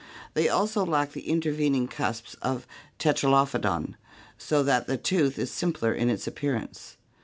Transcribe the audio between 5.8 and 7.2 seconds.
in its appearance.